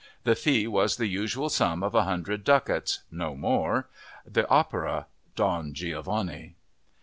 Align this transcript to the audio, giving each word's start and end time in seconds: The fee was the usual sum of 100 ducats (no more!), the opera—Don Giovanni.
The 0.23 0.33
fee 0.33 0.65
was 0.65 0.95
the 0.95 1.05
usual 1.05 1.47
sum 1.49 1.83
of 1.83 1.93
100 1.93 2.43
ducats 2.43 3.01
(no 3.11 3.35
more!), 3.35 3.87
the 4.25 4.49
opera—Don 4.49 5.75
Giovanni. 5.75 6.55